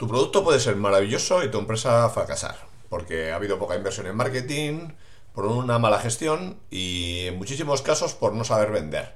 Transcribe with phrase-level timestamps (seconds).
[0.00, 2.56] Tu producto puede ser maravilloso y tu empresa fracasar,
[2.88, 4.88] porque ha habido poca inversión en marketing,
[5.34, 9.14] por una mala gestión y en muchísimos casos por no saber vender.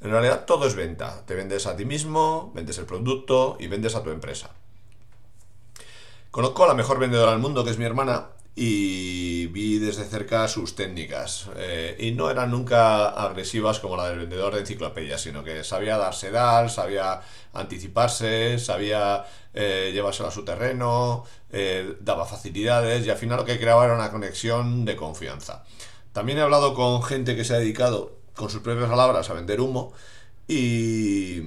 [0.00, 1.26] En realidad todo es venta.
[1.26, 4.54] Te vendes a ti mismo, vendes el producto y vendes a tu empresa.
[6.30, 8.28] Conozco a la mejor vendedora del mundo, que es mi hermana,
[8.62, 11.46] y vi desde cerca sus técnicas.
[11.56, 15.96] Eh, y no eran nunca agresivas como la del vendedor de enciclopedias, sino que sabía
[15.96, 17.22] darse dar, sabía
[17.54, 19.24] anticiparse, sabía
[19.54, 23.94] eh, llevárselo a su terreno, eh, daba facilidades y al final lo que creaba era
[23.94, 25.64] una conexión de confianza.
[26.12, 29.62] También he hablado con gente que se ha dedicado con sus propias palabras a vender
[29.62, 29.94] humo
[30.46, 31.38] y,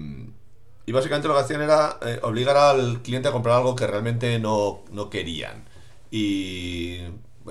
[0.88, 4.84] y básicamente lo que hacían era obligar al cliente a comprar algo que realmente no,
[4.90, 5.71] no querían.
[6.13, 6.99] Y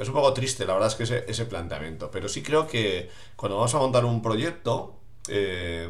[0.01, 2.13] es un poco triste, la verdad es que ese, planteamiento.
[2.13, 5.89] Pero sí creo que cuando vamos a montar un proyecto, eh,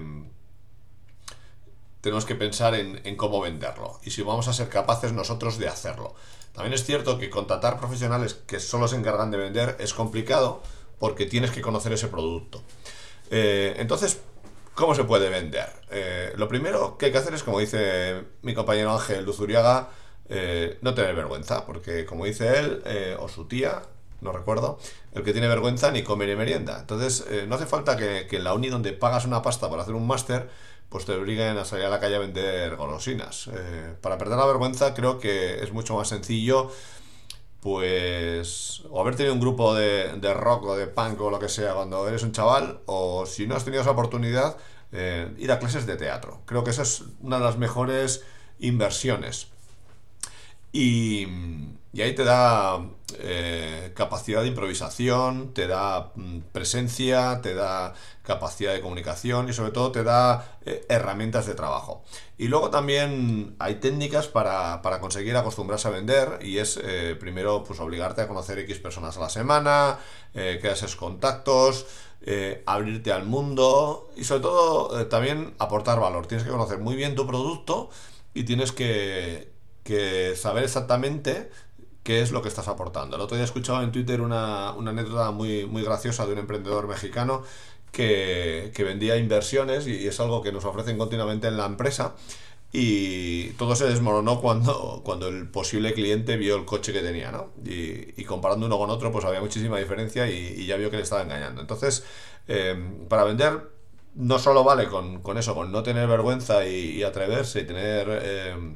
[2.01, 6.15] tenemos que pensar en, cómo venderlo y si vamos a ser capaces nosotros de hacerlo.
[6.55, 10.63] También es cierto que contratar profesionales que solo se encargan de vender es complicado
[10.99, 12.63] porque tienes que conocer ese producto.
[13.31, 14.23] Eh, entonces,
[14.75, 15.69] ¿cómo se puede vender?
[15.91, 19.91] Eh, lo primero que hay que hacer es, como dice mi compañero Ángel Luzuriaga,
[20.35, 23.83] eh, no tener vergüenza, porque como dice él, eh, o su tía,
[24.23, 24.79] no recuerdo,
[25.13, 26.79] el que tiene vergüenza ni come ni merienda.
[26.81, 29.95] Entonces, eh, no hace falta que, en la uni donde pagas una pasta para hacer
[29.95, 30.49] un máster,
[30.89, 33.51] pues te obliguen a salir a la calle a vender golosinas.
[34.01, 36.71] para perder la vergüenza creo que es mucho más sencillo
[37.61, 41.49] pues o haber tenido un grupo de, de, rock o de punk o lo que
[41.49, 44.57] sea cuando eres un chaval, o si no has tenido esa oportunidad,
[45.39, 46.41] ir a clases de teatro.
[46.47, 48.25] Creo que esa es una de las mejores
[48.59, 49.52] inversiones.
[50.73, 51.27] Y,
[52.01, 52.83] ahí te da
[53.19, 57.93] eh, capacidad de improvisación, te da mm, presencia, te da
[58.23, 62.03] capacidad de comunicación y sobre todo te da eh, herramientas de trabajo.
[62.39, 67.79] Y luego también hay técnicas para, conseguir acostumbrarse a vender y es eh, primero pues
[67.81, 69.99] obligarte a conocer X personas a la semana,
[70.33, 71.85] que haces contactos,
[72.65, 76.27] abrirte al mundo y sobre todo también aportar valor.
[76.27, 77.91] Tienes que conocer muy bien tu producto
[78.33, 79.52] y tienes que,
[79.85, 81.51] que saber exactamente
[82.03, 83.17] qué es lo que estás aportando.
[83.17, 86.89] El otro día he escuchado en Twitter una, anécdota muy, muy graciosa de un emprendedor
[86.89, 87.43] mexicano
[87.93, 92.15] que, vendía inversiones y es algo que nos ofrecen continuamente en la empresa.
[92.75, 97.51] Y todo se desmoronó cuando, cuando el posible cliente vio el coche que tenía, ¿no?
[97.65, 101.23] Y, comparando uno con otro, pues había muchísima diferencia y, ya vio que le estaba
[101.23, 101.61] engañando.
[101.61, 102.05] Entonces,
[102.49, 102.75] eh,
[103.09, 103.71] para vender
[104.15, 108.07] no solo vale con, eso, con no tener vergüenza y, atreverse y tener...
[108.23, 108.75] Eh,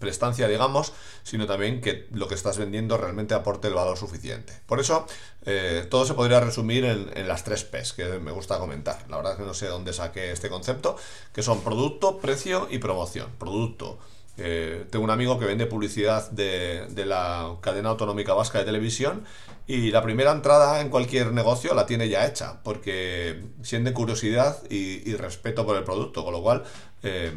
[0.00, 4.52] prestancia, digamos, sino también que lo que estás vendiendo realmente aporte el valor suficiente.
[4.66, 5.06] Por eso,
[5.46, 9.04] eh, todo se podría resumir en, las tres P's que me gusta comentar.
[9.08, 10.96] La verdad es que no sé dónde saqué este concepto,
[11.32, 13.30] que son producto, precio y promoción.
[13.38, 13.98] Producto.
[14.42, 19.24] Eh, tengo un amigo que vende publicidad de, la cadena autonómica vasca de televisión
[19.66, 25.14] y la primera entrada en cualquier negocio la tiene ya hecha porque siente curiosidad y,
[25.14, 26.64] respeto por el producto, con lo cual
[27.02, 27.32] eh,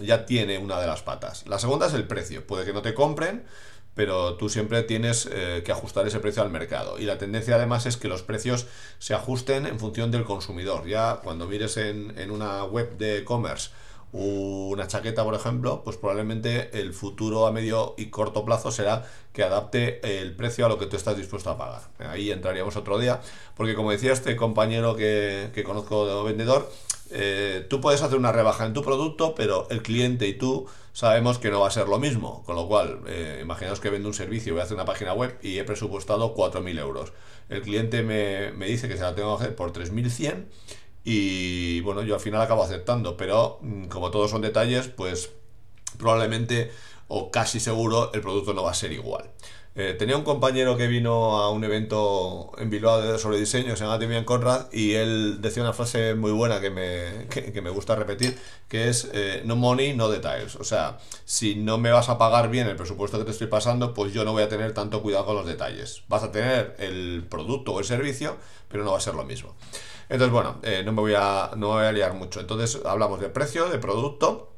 [0.00, 1.46] ya tiene una de las patas.
[1.46, 2.46] La segunda es el precio.
[2.46, 3.44] Puede que no te compren,
[3.98, 7.00] pero tú siempre tienes eh, que ajustar ese precio al mercado.
[7.00, 8.66] Y la tendencia además es que los precios
[9.00, 10.86] se ajusten en función del consumidor.
[10.86, 13.70] Ya cuando mires en, una web de e-commerce
[14.12, 19.04] una chaqueta, por ejemplo, pues probablemente el futuro a medio y corto plazo será
[19.34, 21.82] que adapte el precio a lo que tú estás dispuesto a pagar.
[21.98, 23.20] Ahí entraríamos otro día,
[23.54, 26.70] porque como decía este compañero que conozco de vendedor,
[27.10, 31.38] eh, tú puedes hacer una rebaja en tu producto, pero el cliente y tú sabemos
[31.38, 32.42] que no va a ser lo mismo.
[32.44, 35.38] Con lo cual, eh, imaginaos que vendo un servicio, voy a hacer una página web
[35.42, 37.12] y he presupuestado 4.000 euros.
[37.48, 40.46] El cliente me, me, dice que se la tengo que hacer por 3.100
[41.04, 45.30] y bueno, yo al final acabo aceptando, pero mm, como todos son detalles, pues
[45.96, 46.70] probablemente
[47.08, 49.30] o casi seguro el producto no va a ser igual.
[49.80, 53.96] Eh, tenía un compañero que vino a un evento en Bilbao sobre diseño, se llama
[53.96, 58.36] Demian Conrad, y él decía una frase muy buena que me, que, me gusta repetir,
[58.66, 60.56] que es eh, no money, no details.
[60.56, 63.94] O sea, si no me vas a pagar bien el presupuesto que te estoy pasando,
[63.94, 66.02] pues yo no voy a tener tanto cuidado con los detalles.
[66.08, 68.36] Vas a tener el producto o el servicio,
[68.68, 69.54] pero no va a ser lo mismo.
[70.08, 72.40] Entonces, bueno, eh, no, me voy a, no me voy a liar mucho.
[72.40, 74.57] Entonces, hablamos de precio, de producto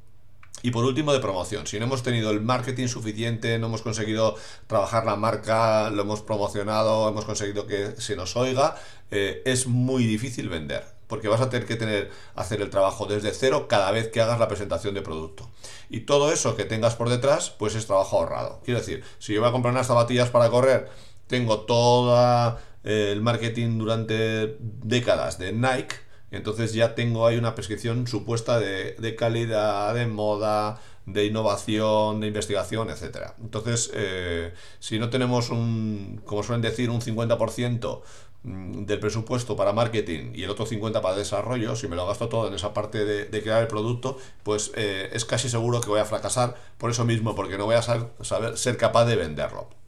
[0.63, 1.67] y por último, de promoción.
[1.67, 4.37] Si no hemos tenido el marketing suficiente, no hemos conseguido
[4.67, 8.77] trabajar la marca, lo hemos promocionado, hemos conseguido que se nos oiga,
[9.11, 10.85] eh, es muy difícil vender.
[11.07, 14.39] Porque vas a tener que tener, hacer el trabajo desde cero cada vez que hagas
[14.39, 15.51] la presentación de producto.
[15.89, 18.61] Y todo eso que tengas por detrás, pues es trabajo ahorrado.
[18.65, 20.89] Quiero decir, si yo voy a comprar unas zapatillas para correr,
[21.27, 28.07] tengo todo eh, el marketing durante décadas de Nike entonces ya tengo ahí una prescripción
[28.07, 33.33] supuesta de, calidad, de moda, de innovación, de investigación, etc.
[33.41, 38.01] Entonces, eh, si no tenemos un, como suelen decir, un 50%
[38.45, 42.29] mm, del presupuesto para marketing y el otro 50% para desarrollo, si me lo gasto
[42.29, 46.01] todo en esa parte de, crear el producto, pues eh, es casi seguro que voy
[46.01, 49.80] a fracasar por eso mismo, porque no voy a saber, ser capaz de venderlo.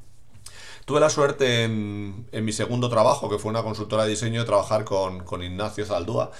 [0.92, 4.84] Tuve la suerte en, mi segundo trabajo, que fue una consultora de diseño, de trabajar
[4.84, 6.32] con, con Ignacio Zaldúa,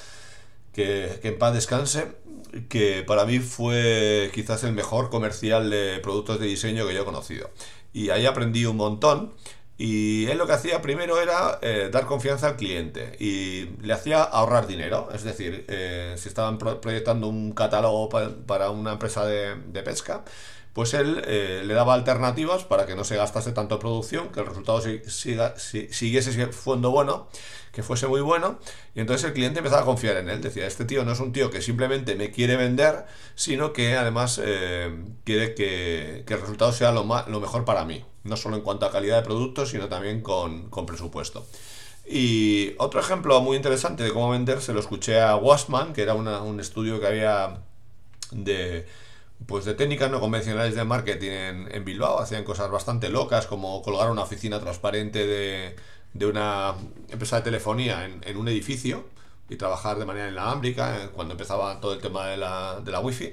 [0.74, 2.08] que, que en paz descanse,
[2.68, 7.04] que para mí fue quizás el mejor comercial de productos de diseño que yo he
[7.06, 7.48] conocido.
[7.94, 9.32] Y ahí aprendí un montón.
[9.78, 14.22] Y él lo que hacía primero era eh, dar confianza al cliente y le hacía
[14.22, 15.08] ahorrar dinero.
[15.14, 20.24] Es decir, eh, si estaban proyectando un catálogo para una empresa de, de pesca,
[20.72, 24.46] pues él eh, le daba alternativas para que no se gastase tanto producción, que el
[24.46, 27.28] resultado siga, siguiese siendo bueno,
[27.72, 28.58] que fuese muy bueno,
[28.94, 31.32] y entonces el cliente empezaba a confiar en él, decía, este tío no es un
[31.32, 33.04] tío que simplemente me quiere vender,
[33.34, 38.36] sino que además eh, quiere que, el resultado sea lo, lo mejor para mí, no
[38.36, 41.46] solo en cuanto a calidad de producto, sino también con, presupuesto.
[42.06, 46.14] Y otro ejemplo muy interesante de cómo vender se lo escuché a Wasman, que era
[46.14, 47.62] un estudio que había
[48.32, 48.86] de
[49.46, 51.30] pues de técnicas no convencionales de marketing
[51.70, 52.20] en, Bilbao.
[52.20, 55.76] Hacían cosas bastante locas, como colgar una oficina transparente de,
[56.14, 56.74] de una
[57.08, 59.06] empresa de telefonía en, un edificio
[59.48, 63.00] y trabajar de manera inalámbrica eh, cuando empezaba todo el tema de la, de la
[63.00, 63.32] wifi.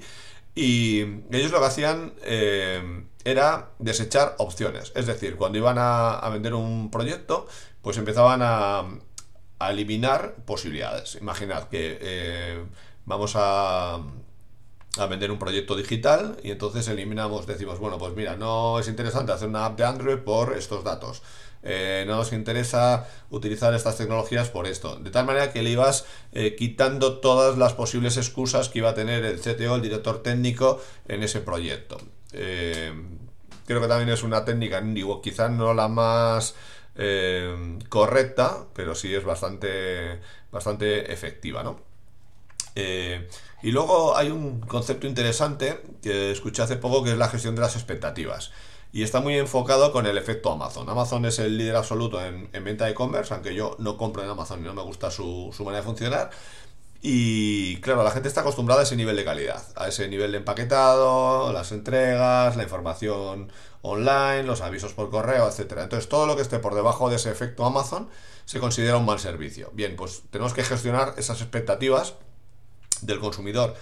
[0.55, 1.01] Y
[1.31, 4.91] ellos lo que hacían eh, era desechar opciones.
[4.95, 7.47] Es decir, cuando iban a, vender un proyecto,
[7.81, 8.83] pues empezaban a,
[9.69, 11.15] eliminar posibilidades.
[11.15, 12.63] Imaginad que eh,
[13.05, 13.99] vamos a
[14.99, 19.31] a vender un proyecto digital y entonces eliminamos, decimos, bueno, pues mira, no es interesante
[19.31, 21.21] hacer una app de Android por estos datos.
[21.61, 24.95] Eh, no nos interesa utilizar estas tecnologías por esto.
[24.95, 28.93] De tal manera que le ibas eh, quitando todas las posibles excusas que iba a
[28.93, 31.97] tener el CTO, el director técnico, en ese proyecto.
[32.31, 32.93] Eh,
[33.65, 36.55] creo que también es una técnica, digo, quizás no la más
[37.87, 40.19] correcta, pero sí es bastante,
[40.51, 41.88] bastante efectiva, ¿no?
[42.75, 47.61] Y luego hay un concepto interesante que escuché hace poco que es la gestión de
[47.61, 48.51] las expectativas.
[48.91, 50.89] Y está muy enfocado con el efecto Amazon.
[50.89, 54.61] Amazon es el líder absoluto en, venta de e-commerce, aunque yo no compro en Amazon
[54.61, 56.31] y no me gusta su, su manera de funcionar.
[57.01, 60.39] Y claro, la gente está acostumbrada a ese nivel de calidad, a ese nivel de
[60.39, 63.51] empaquetado, las entregas, la información
[63.83, 65.77] online, los avisos por correo, etc.
[65.77, 68.09] Entonces, todo lo que esté por debajo de ese efecto Amazon
[68.45, 69.69] se considera un mal servicio.
[69.73, 72.15] Bien, pues tenemos que gestionar esas expectativas
[73.05, 73.75] del consumidor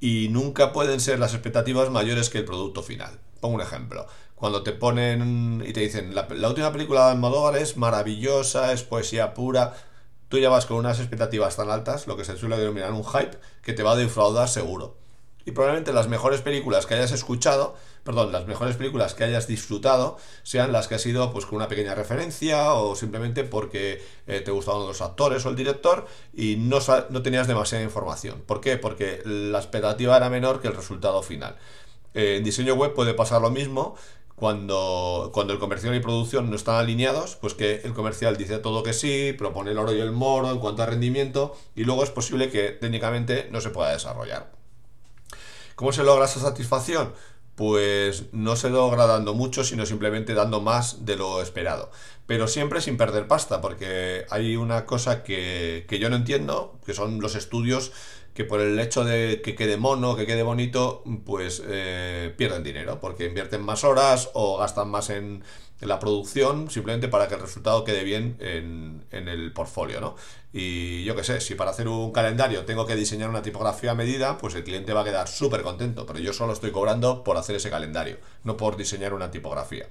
[0.00, 3.18] y nunca pueden ser las expectativas mayores que el producto final.
[3.40, 4.06] Pongo un ejemplo.
[4.34, 9.32] Cuando te ponen y te dicen, la, última película de Almodóvar es maravillosa, es poesía
[9.32, 9.74] pura,
[10.28, 13.38] tú ya vas con unas expectativas tan altas, lo que se suele denominar un hype,
[13.62, 15.05] que te va a defraudar seguro
[15.46, 20.18] y probablemente las mejores películas que hayas escuchado, perdón, las mejores películas que hayas disfrutado
[20.42, 24.50] sean las que has sido pues con una pequeña referencia o simplemente porque eh, te
[24.50, 26.78] gustaban los actores o el director y no,
[27.10, 28.42] no tenías demasiada información.
[28.44, 28.76] ¿Por qué?
[28.76, 31.56] Porque la expectativa era menor que el resultado final.
[32.12, 33.94] Eh, en diseño web puede pasar lo mismo,
[34.34, 38.82] cuando, cuando el comercial y producción no están alineados, pues que el comercial dice todo
[38.82, 42.10] que sí, propone el oro y el moro en cuanto a rendimiento, y luego es
[42.10, 44.65] posible que técnicamente no se pueda desarrollar.
[45.76, 47.12] ¿Cómo se logra esa satisfacción?
[47.54, 51.90] Pues no se logra dando mucho, sino simplemente dando más de lo esperado.
[52.26, 56.94] Pero siempre sin perder pasta, porque hay una cosa que, que yo no entiendo, que
[56.94, 57.92] son los estudios
[58.36, 63.00] que por el hecho de que quede mono, que quede bonito, pues eh, pierden dinero,
[63.00, 65.42] porque invierten más horas o gastan más en,
[65.80, 70.16] la producción, simplemente para que el resultado quede bien en, el portfolio, ¿no?
[70.52, 73.94] Y yo qué sé, si para hacer un calendario tengo que diseñar una tipografía a
[73.94, 77.36] medida, pues el cliente va a quedar súper contento, pero yo solo estoy cobrando por
[77.36, 79.86] hacer ese calendario, no por diseñar una tipografía.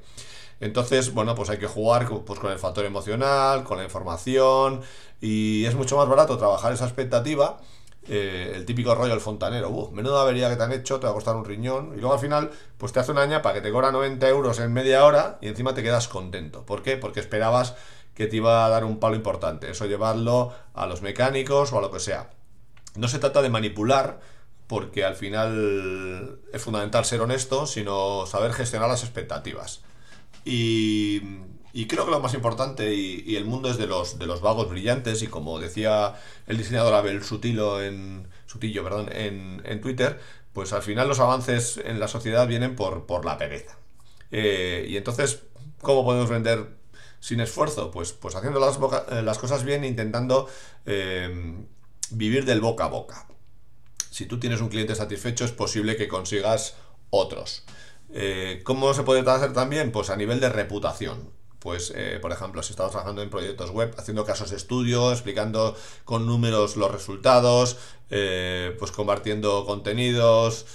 [0.60, 4.82] Entonces, bueno, pues hay que jugar pues, con el factor emocional, con la información,
[5.22, 7.60] y es mucho más barato trabajar esa expectativa
[8.08, 11.12] eh, el típico rollo del fontanero, uh, menuda avería que te han hecho, te va
[11.12, 13.72] a costar un riñón, y luego al final, pues te hace una ñapa que te
[13.72, 16.66] cobra 90 euros en media hora y encima te quedas contento.
[16.66, 16.98] ¿Por qué?
[16.98, 17.76] Porque esperabas
[18.14, 21.82] que te iba a dar un palo importante, eso llevarlo a los mecánicos o a
[21.82, 22.30] lo que sea.
[22.96, 24.20] No se trata de manipular,
[24.68, 29.82] porque al final es fundamental ser honesto, sino saber gestionar las expectativas.
[30.44, 31.22] Y
[31.76, 34.70] y creo que lo más importante, y, el mundo es de los, de los vagos
[34.70, 36.16] brillantes, y como decía
[36.48, 40.18] el diseñador Abel Sutilo en, Sutillo perdón, en, en Twitter,
[40.54, 43.78] pues al final los avances en la sociedad vienen por, por la pereza.
[44.32, 45.42] Eh, y entonces,
[45.82, 46.78] ¿cómo podemos vender
[47.20, 47.92] sin esfuerzo?
[47.92, 50.48] Pues, pues haciendo las, eh, cosas bien, intentando
[50.86, 51.58] eh,
[52.12, 53.28] vivir del boca a boca.
[54.10, 56.78] Si tú tienes un cliente satisfecho, es posible que consigas
[57.10, 57.66] otros.
[58.64, 59.92] ¿Cómo se puede hacer también?
[59.92, 61.36] Pues a nivel de reputación.
[61.66, 65.76] Pues, eh, por ejemplo, si estamos trabajando en proyectos web, haciendo casos de estudio, explicando
[66.04, 67.78] con números los resultados,
[68.12, 70.68] eh, pues compartiendo contenidos,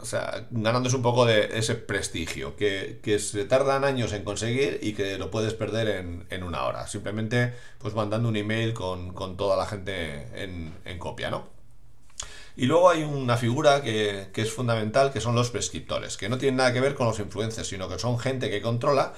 [0.00, 4.92] o sea, ganándose un poco de ese prestigio que, se tardan años en conseguir y
[4.94, 6.88] que lo puedes perder en, una hora.
[6.88, 11.60] Simplemente, pues mandando un email con, toda la gente en, en copia, ¿no?
[12.56, 16.56] Y luego hay una figura que, es fundamental, que son los prescriptores, que no tienen
[16.56, 19.14] nada que ver con los influencers, sino que son gente que controla.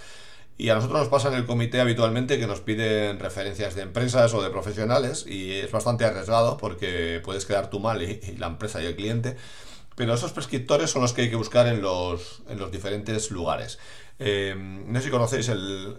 [0.59, 4.33] Y a nosotros nos pasa en el comité habitualmente que nos piden referencias de empresas
[4.35, 8.83] o de profesionales y es bastante arriesgado porque puedes quedar tú mal y, la empresa
[8.83, 9.37] y el cliente.
[9.97, 13.79] Pero esos prescriptores son los que hay que buscar en los, en los diferentes lugares.
[14.19, 15.99] Eh, no sé si conocéis el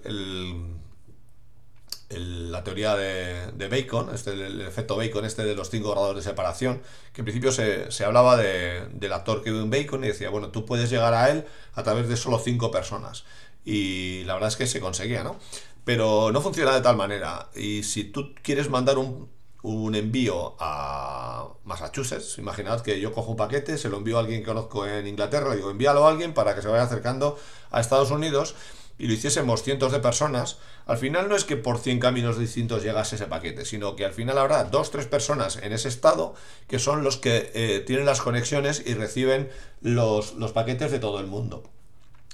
[2.20, 6.82] la teoría de, Bacon, este, el, efecto Bacon, este de los cinco grados de separación,
[7.12, 11.14] que en principio se, hablaba del actor Kevin Bacon y decía, bueno, tú puedes llegar
[11.14, 13.24] a él a través de solo cinco personas.
[13.66, 15.38] Y la verdad es que se conseguía, ¿no?
[15.86, 17.50] Pero no funciona de tal manera.
[17.56, 19.30] Y si tú quieres mandar un,
[19.64, 24.42] un envío a Massachusetts, imaginad que yo cojo un paquete, se lo envío a alguien
[24.42, 27.40] que conozco en Inglaterra, digo, envíalo a alguien para que se vaya acercando
[27.72, 28.56] a Estados Unidos
[28.98, 32.84] y lo hiciésemos cientos de personas, al final no es que por 100 caminos distintos
[32.84, 36.36] llegase ese paquete, sino que al final habrá dos, tres personas en ese estado
[36.68, 39.50] que son los que eh, tienen las conexiones y reciben
[39.82, 41.64] los, los paquetes de todo el mundo.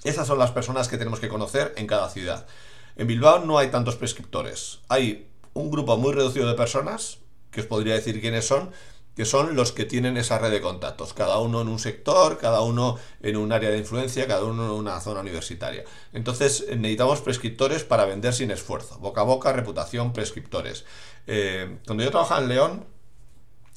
[0.04, 2.48] Esas son las personas que tenemos que conocer en cada ciudad.
[2.96, 4.80] En Bilbao no hay tantos prescriptores.
[4.90, 7.20] Hay un grupo muy reducido de personas,
[7.52, 8.72] que os podría decir quiénes son,
[9.16, 12.62] que son los que tienen esa red de contactos, cada uno en un sector, cada
[12.62, 15.84] uno en un área de influencia, cada uno en una zona universitaria.
[16.14, 20.86] Entonces necesitamos prescriptores para vender sin esfuerzo, boca a boca, reputación, prescriptores.
[21.28, 22.86] Eh, cuando yo trabajaba en León,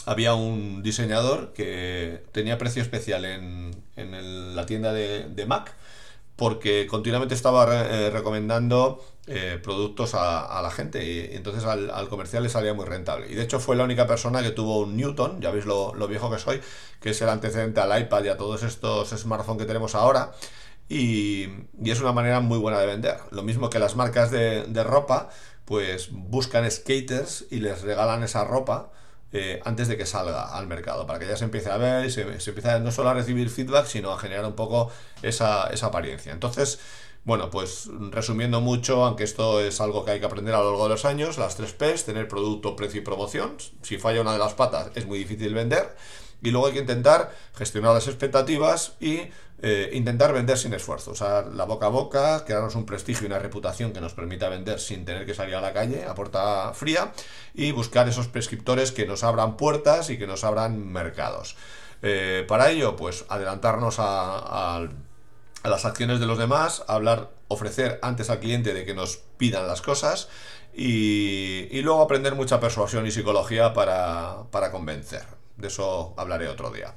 [0.07, 3.73] había un diseñador que tenía precio especial en,
[4.55, 5.75] la tienda de Mac
[6.36, 12.48] porque continuamente estaba eh, recomendando eh, productos a, la gente y, entonces al, comercial le
[12.48, 13.30] salía muy rentable.
[13.30, 16.30] Y de hecho fue la única persona que tuvo un Newton, ya veis lo, viejo
[16.30, 16.60] que soy,
[17.00, 20.32] que es el antecedente al iPad y a todos estos smartphones que tenemos ahora.
[20.88, 21.48] Y,
[21.84, 23.18] es una manera muy buena de vender.
[23.30, 25.30] Lo mismo que las marcas de ropa,
[25.64, 28.90] pues buscan skaters y les regalan esa ropa
[29.32, 32.10] eh, antes de que salga al mercado, para que ya se empiece a ver y
[32.10, 34.90] se, empiece no solo a recibir feedback, sino a generar un poco
[35.22, 36.32] esa, apariencia.
[36.32, 36.80] Entonces,
[37.24, 40.84] bueno, pues resumiendo mucho, aunque esto es algo que hay que aprender a lo largo
[40.84, 43.56] de los años, las tres P's, tener producto, precio y promoción.
[43.82, 45.96] Si falla una de las patas es muy difícil vender.
[46.42, 49.30] Y luego hay que intentar gestionar las expectativas y
[49.64, 51.12] eh, intentar vender sin esfuerzo.
[51.12, 54.81] Usar la boca a boca, crearnos un prestigio y una reputación que nos permita vender
[54.81, 57.12] sin tener que salir a la calle a puerta fría
[57.54, 61.57] y buscar esos prescriptores que nos abran puertas y que nos abran mercados.
[62.02, 64.88] Eh, para ello, pues adelantarnos a,
[65.62, 69.81] las acciones de los demás, hablar, ofrecer antes al cliente de que nos pidan las
[69.81, 70.28] cosas
[70.75, 75.25] y, luego aprender mucha persuasión y psicología para convencer.
[75.57, 76.97] De eso hablaré otro día.